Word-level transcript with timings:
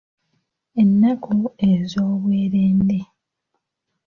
Ennaku 0.81 1.31
ezoobwerende. 1.69 2.99